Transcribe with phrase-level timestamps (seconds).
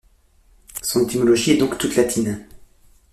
[0.81, 2.43] Son étymologie est donc toute latine.